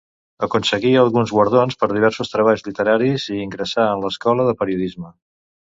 [0.45, 5.17] Aconseguí alguns guardons per diversos treballs literaris i ingressà en l'Escola de Periodisme.